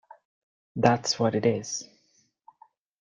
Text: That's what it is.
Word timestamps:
That's 0.75 1.19
what 1.19 1.35
it 1.35 1.45
is. 1.45 1.87